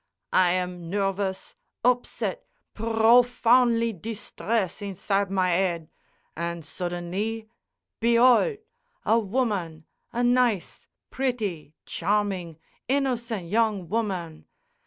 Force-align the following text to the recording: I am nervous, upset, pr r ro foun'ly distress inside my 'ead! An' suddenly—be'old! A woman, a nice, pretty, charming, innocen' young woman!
I 0.33 0.53
am 0.53 0.89
nervous, 0.89 1.55
upset, 1.85 2.47
pr 2.73 2.87
r 2.87 2.99
ro 3.03 3.21
foun'ly 3.21 3.93
distress 3.93 4.81
inside 4.81 5.29
my 5.29 5.53
'ead! 5.53 5.89
An' 6.35 6.63
suddenly—be'old! 6.63 8.57
A 9.05 9.19
woman, 9.19 9.85
a 10.11 10.23
nice, 10.23 10.87
pretty, 11.11 11.75
charming, 11.85 12.57
innocen' 12.89 13.47
young 13.47 13.89
woman! 13.89 14.45